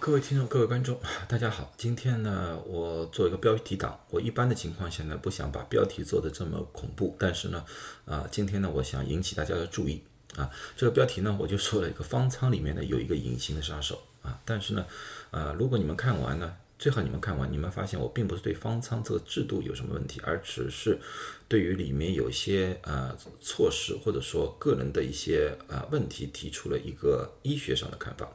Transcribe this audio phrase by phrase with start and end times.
[0.00, 0.98] 各位听众，各位观众，
[1.28, 1.72] 大家好。
[1.76, 3.98] 今天呢，我做一个标题党。
[4.10, 7.64] 我一般的情况下呢，不想把标题做的这么恐怖，但是呢，
[8.04, 10.02] 啊，今天呢，我想引起大家的注意
[10.36, 10.50] 啊。
[10.76, 14.40] 这个标题呢，我就说了一个方舱里面呢有一个隐形的杀手啊。
[14.44, 14.86] 但是呢，
[15.30, 20.98] 啊，如果你们看完呢，最好你们看完，你们发现我并不是对方舱这个制度有什么问题，而只是
[21.46, 28.28] 对于里面有些呃措施或者说个人的一些呃问题提出了一个医学上的看法。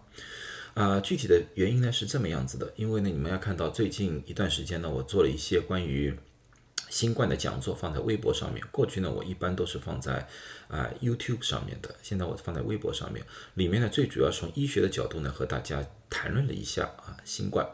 [0.73, 6.15] 啊，具体的原因呢是这么样子的，因为呢，你们要看到最近一段时间呢，我做了一些关于
[6.89, 8.65] 新冠的讲座，放在微博上面。
[8.71, 10.27] 过去呢，我一般都是放在
[10.67, 13.23] 啊 YouTube 上面的，现在我放在微博上面。
[13.55, 17.67] 里面呢，最主要从医学的角度呢，和大家谈论了一下啊新冠，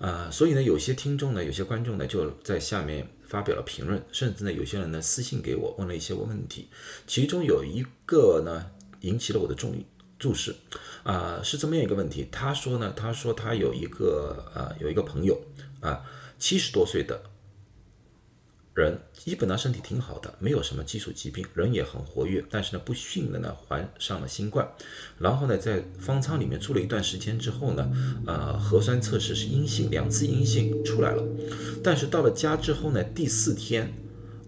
[0.00, 6.68] 啊，所以呢，有些听众呢，有些观众呢，就在下面发表了评论，甚至呢，有些人呢私信给我问了一些问题，
[7.06, 8.70] 其中有一个呢
[9.02, 9.84] 引起了我的注意。
[10.18, 10.54] 注释，
[11.02, 12.28] 啊，是这么样一个问题。
[12.32, 15.40] 他说呢，他说他有一个呃，有一个朋友
[15.80, 16.02] 啊，
[16.38, 17.20] 七十多岁的
[18.74, 22.44] 人，基本上身体挺好的，没有什么基础疾病，人也很活跃。
[22.50, 24.66] 但是呢，不幸的呢，患上了新冠。
[25.18, 27.90] 然后呢，在方舱里面住了一段时间之后呢，
[28.26, 31.22] 呃，核酸测试是阴性，两次阴性出来了。
[31.84, 33.92] 但是到了家之后呢，第四天。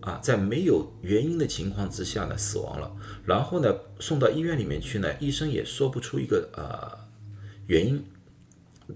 [0.01, 2.95] 啊，在没有原因的情况之下呢，死亡了。
[3.25, 7.09] 然后呢，送到医院里面去呢，医生也说不出一个呃
[7.67, 8.05] 原因。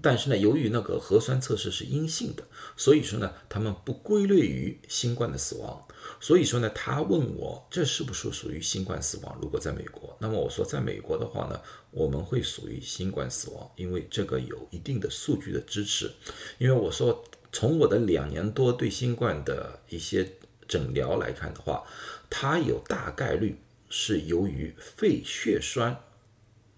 [0.01, 2.43] 但是呢，由于那个核酸测试是阴性的，
[2.75, 5.85] 所以说呢，他们不归类于新冠的死亡。
[6.19, 9.37] 所以说呢，他问我这是不是属于新冠死亡？
[9.41, 16.09] 如果在美国，那么我说在美国的话呢，我们会属于新冠死亡，因为这个有一定的数据的支持。
[16.57, 20.27] 因为我说从我的两年多对新冠的一些。
[20.67, 21.83] 诊疗来看的话，
[22.29, 25.99] 它有大概率是由于肺血栓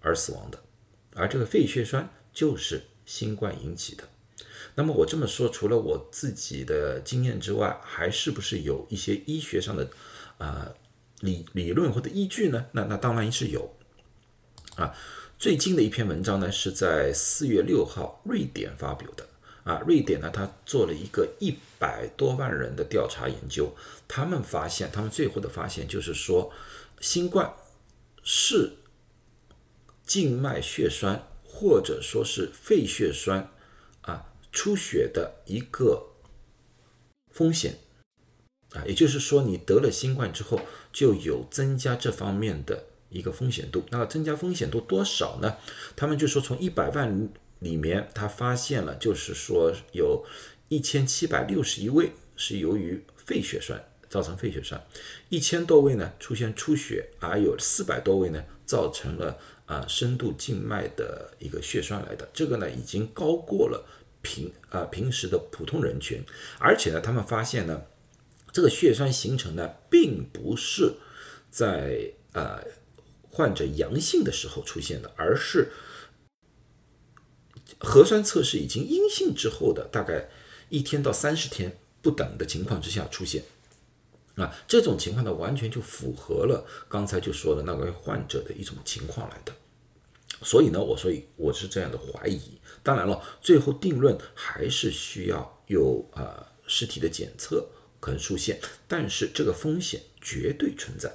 [0.00, 0.62] 而死亡的，
[1.14, 4.04] 而这个肺血栓就是新冠引起的。
[4.74, 9.88] 那么我这么说，除了我自己的经验之外，还是不是有一些医学上的
[10.38, 10.68] 啊
[11.20, 12.66] 理理论或者依据呢？
[12.72, 13.74] 那那当然是有
[14.76, 14.94] 啊。
[15.38, 19.26] 最近的一篇文章呢，是在四月六号瑞典发表的。
[19.66, 23.74] 啊，瑞典呢，他做了一个一百多万人的调查研究，
[24.06, 26.52] 他们发现，他们最后的发现就是说，
[27.00, 27.52] 新冠
[28.22, 28.74] 是
[30.04, 33.50] 静脉血栓或者说是肺血栓
[34.02, 36.10] 啊出血的一个
[37.32, 37.80] 风险
[38.70, 40.60] 啊，也就是说，你得了新冠之后，
[40.92, 43.84] 就有增加这方面的一个风险度。
[43.90, 45.56] 那增加风险度多少呢？
[45.96, 47.28] 他们就说从一百万。
[47.60, 50.24] 里面他发现了，就是说有
[50.68, 54.86] 一千七百六十一位是由于肺血栓造成肺血栓，
[55.30, 63.86] 一千多位呢出现出血，而有四百多位呢造成了啊深度静脉的一个血栓来的，这个呢已经高过了
[64.20, 66.22] 平啊平时的普通人群，
[66.58, 67.82] 而且呢他们发现呢
[68.52, 70.92] 这个血栓形成呢并不是
[71.50, 72.62] 在呃
[73.30, 75.70] 患者阳性的时候出现的，而是。
[77.78, 80.28] 核酸测试已经阴性之后的大概
[80.68, 83.42] 一天到三十天不等的情况之下出现，
[84.36, 89.52] 啊，这种情况呢完全就符合了刚才就说的那位患者的一种情况来的，
[90.42, 92.40] 所以呢，我所以我是这样的怀疑。
[92.82, 101.12] 当然了，最后定论还是需要有呃尸体的检测可能出现，但是这个风险绝对存在，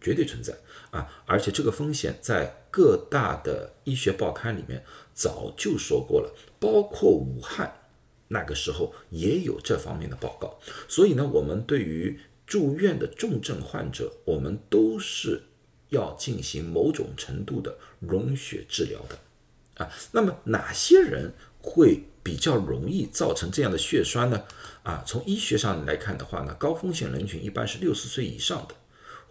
[0.00, 0.54] 绝对存在
[0.90, 1.08] 啊！
[1.26, 4.84] 而且这个风险在各大的医学报刊里面。
[5.18, 7.80] 早就说过了，包括武汉
[8.28, 10.56] 那个时候也有这方面的报告。
[10.86, 15.42] 所以呢，我们对于住院的重症患者，我们都是
[15.88, 19.90] 要进行某种程度的溶血治疗的啊。
[20.12, 24.44] 那么哪些人会比较容易造成这样的血栓呢？
[24.84, 28.74] 啊，从医学上来看的话呢，高风险人群一般是六十岁以上的，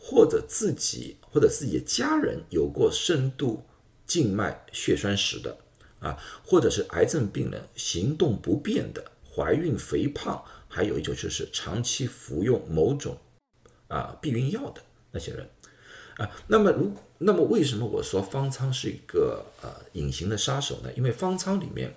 [0.07, 3.65] 或者自己或者自己的家人有过深度
[4.05, 5.57] 静脉血栓史的。
[5.99, 6.15] 啊，
[6.45, 13.17] 或者是癌症病人、行动不便的、怀孕、肥胖，还有一种就是长期服用某种
[13.87, 15.49] 啊避孕药的那些人
[16.17, 16.29] 啊。
[16.45, 20.93] 那么，如那么为什么我说方舱是一个呃隐形的杀手呢？
[20.95, 21.91] 因为方舱里面。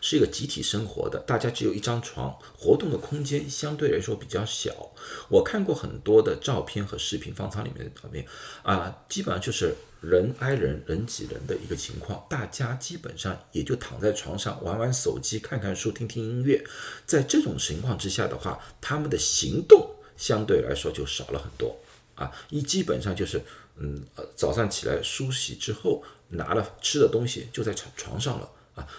[0.00, 4.90] 是一个集体生活的，大家只有一张床，活动的空间相对来说比较小。
[5.28, 8.24] 我看过很多的照片和视频，方舱里面的照片
[8.62, 12.26] 啊，基本上就是人挨人、人挤人的一个情况。
[12.30, 16.64] 大家基本上也就躺在床上玩玩手机、看看书、听听音乐。
[17.04, 21.76] 在这种情况之下的话，他们的行动相对来说就少了很多
[22.14, 22.32] 啊。
[22.48, 23.42] 一基本上就是
[23.76, 24.02] 嗯，
[24.34, 28.50] 早上起来梳洗之后，拿了吃的东西就在床床上了。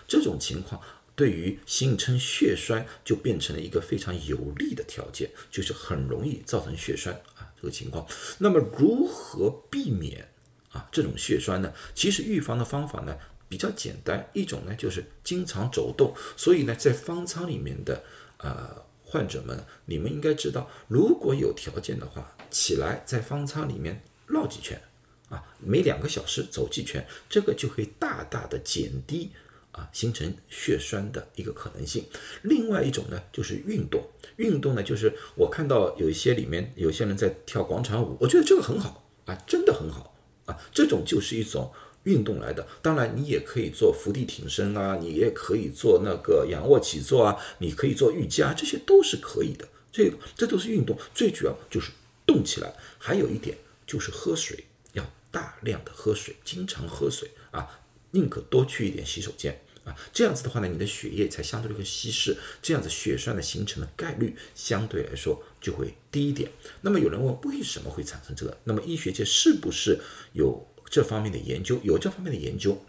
[0.07, 0.81] 这种情况
[1.15, 8.05] 对于形成血栓就变成了一个非常有利的条件，就是很容易造成血栓啊这个情况。
[8.39, 10.27] 那么如何避免
[10.71, 11.71] 啊这种血栓呢？
[11.93, 13.15] 其实预防的方法呢
[13.47, 16.13] 比较简单，一种呢就是经常走动。
[16.37, 18.01] 所以呢，在方舱里面的
[18.37, 24.81] 呃患者们，你们应该知道，如果有条件的话，起来在方舱里面绕几圈。
[25.29, 29.31] 啊，每两个小时走几圈，这个就可以大大的减低
[29.71, 32.05] 啊形成血栓的一个可能性。
[32.43, 34.03] 另外一种呢，就是运动。
[34.37, 40.15] 运动呢，就是我看到有一些里面有些人在跳广场舞，我觉得这个很好啊，真的很好
[40.45, 40.57] 啊。
[40.73, 41.71] 这种就是一种
[42.03, 42.67] 运动来的。
[42.81, 49.67] 当然，你也可以做伏地挺身啊，你也可以做那个仰卧起坐啊，你可以做瑜伽，这些都是可以的。
[49.91, 51.91] 这这都是运动，最主要就是
[52.25, 52.73] 动起来。
[52.97, 54.65] 还有一点就是喝水。
[54.93, 57.79] 要大量的喝水，经常喝水啊，
[58.11, 66.51] 宁可多去一点洗手间啊，这样子的话呢，你的血液才相对的一个稀释，这样子血栓的形成的概率相对来说就会低一点。
[66.81, 68.57] 那么有人问为什么会产生这个？
[68.65, 69.99] 那么医学界是不是
[70.33, 71.79] 有这方面的研究？
[71.83, 72.83] 有这方面的研究。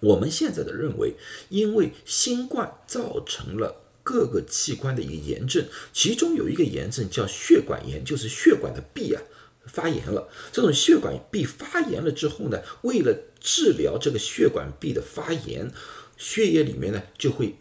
[0.00, 1.14] 我们现在的认为，
[1.48, 9.22] 因为新冠造成了各个器官的一个炎症，其中有一个炎症叫血管炎，就是血管的壁啊。
[9.68, 15.70] 发炎了，这种血管壁发炎了之后呢，为了治疗这个血管壁的发炎，
[16.16, 17.54] 血液里面呢就会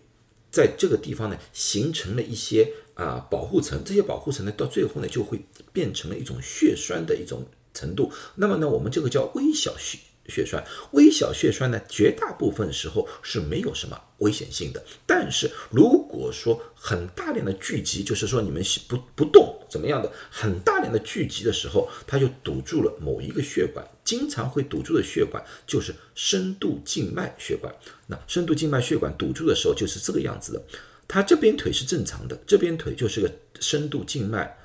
[0.50, 8.12] 在这个地方呢形成了一些啊保护层，这些保护层呢到最后呢就会变成了一种血栓的一种程度。
[8.36, 10.00] 那么呢，我们这个叫微小血。
[10.30, 10.62] 血栓，
[10.92, 14.84] 微小血栓呢，绝大部分时候是没有什么危险性的。
[15.06, 27.74] 但是如果说很大量的聚集，就是说你们不不动怎么样的，很大量的聚集的时候，它就堵住了某一个血管，经常会堵住的血管就是深度静脉血管。
[28.08, 30.62] 那深度静脉血管堵住的时候就是这个样子的，
[31.08, 34.58] 它这边腿是正常的，这边腿就是个深度静脉。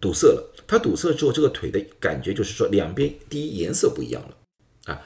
[0.00, 5.02] 堵塞了，它堵塞之后，这个腿的感觉就是说，两边第一颜色不一样了，啊，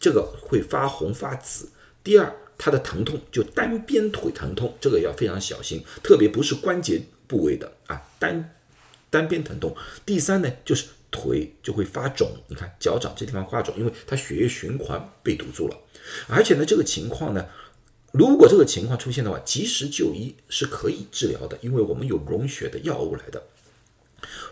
[0.00, 1.68] 这个会发红发紫。
[2.02, 7.00] 第二，它的疼痛就单边腿疼痛，这个要非常小心，特别不是关节
[7.34, 8.54] 部位的啊，单
[9.10, 9.76] 单边疼痛。
[10.06, 15.76] 第三呢，就是腿就会发肿，你看脚掌这地方发肿，因为它血液循环被堵住了。
[16.28, 17.46] 而且呢，这个情况呢，
[18.12, 23.42] 如果这个情况出现的话，及时就医是可以治疗的，因为我们有溶血的药物来的。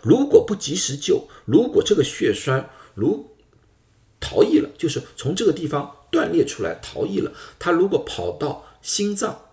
[0.01, 3.31] 如果不及时救，如果这个血栓如
[4.19, 9.52] 逃逸了，就是从这个地方断裂出来逃逸了，它如果跑到心脏，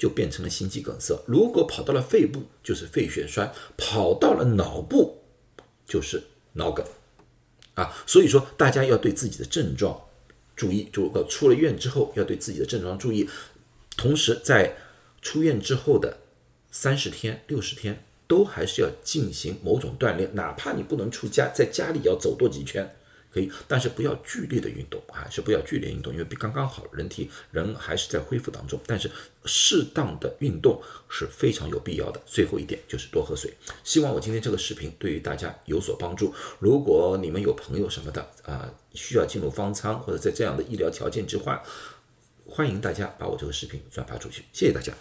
[0.00, 5.18] 就变成了心肌梗塞；如果跑到了肺部，就是肺血栓；跑到了脑部，
[5.86, 6.22] 就是
[6.54, 6.84] 脑梗。
[7.74, 10.00] 啊，所以说大家要对自己的症状
[10.56, 13.28] 注意，就出了院之后要对自己的症状注意，
[13.98, 14.74] 同时在
[15.20, 16.16] 出院之后的
[16.70, 18.02] 三十天、六十天。
[18.30, 22.94] 都还是要进行某种锻炼，哪怕你不能出家，在家里要走多几圈
[23.32, 28.80] 可以，但是不要剧烈的运动，还是不要剧烈运动，因为刚刚好，人体人还是在恢复当中。
[28.86, 29.10] 但是
[29.44, 32.20] 适当的运动是非常有必要的。
[32.26, 33.52] 最后一点就是多喝水。
[33.84, 36.34] 希望我今天这个视频对于大家有所帮助。
[36.58, 41.62] 如果你们有朋友什么的啊，需要进入方舱或者在这样的医疗条件之下，
[42.44, 44.42] 欢迎大家把我这个视频转发出去。
[44.52, 44.92] 谢谢大家。